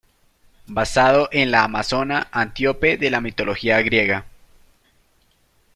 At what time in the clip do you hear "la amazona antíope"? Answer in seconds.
1.51-2.97